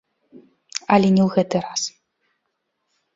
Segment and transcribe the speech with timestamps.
[0.95, 1.81] Але не ў гэты раз.